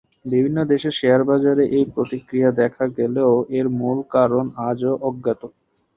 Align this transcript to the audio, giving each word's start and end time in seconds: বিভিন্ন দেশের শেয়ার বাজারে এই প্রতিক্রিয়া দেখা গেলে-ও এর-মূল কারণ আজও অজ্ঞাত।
বিভিন্ন 0.25 0.57
দেশের 0.71 0.97
শেয়ার 0.99 1.21
বাজারে 1.23 1.63
এই 1.77 1.85
প্রতিক্রিয়া 1.93 2.49
দেখা 2.61 2.85
গেলে-ও 2.97 3.35
এর-মূল 3.57 3.97
কারণ 4.15 4.45
আজও 4.69 4.93
অজ্ঞাত। 5.07 5.41